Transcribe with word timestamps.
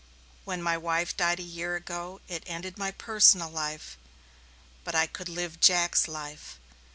"When 0.45 0.63
my 0.63 0.79
wife 0.79 1.15
died 1.15 1.39
a 1.39 1.43
year 1.43 1.75
ago 1.75 2.21
it 2.27 2.41
ended 2.47 2.75
my 2.75 2.89
personal 2.89 3.49
life, 3.51 3.99
but 4.83 4.95
I 4.95 5.05
could 5.05 5.29
live 5.29 5.59
Jack's 5.59 6.07
life. 6.07 6.57